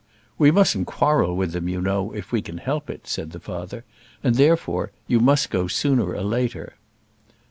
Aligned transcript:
"We 0.39 0.49
mustn't 0.49 0.87
quarrel 0.87 1.35
with 1.35 1.51
them, 1.51 1.69
you 1.69 1.79
know, 1.79 2.11
if 2.11 2.31
we 2.31 2.41
can 2.41 2.57
help 2.57 2.89
it," 2.89 3.05
said 3.05 3.33
the 3.33 3.39
father; 3.39 3.83
"and, 4.23 4.33
therefore, 4.33 4.89
you 5.05 5.19
must 5.19 5.51
go 5.51 5.67
sooner 5.67 6.15
or 6.15 6.23
later." 6.23 6.73